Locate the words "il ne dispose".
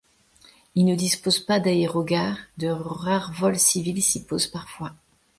0.73-1.37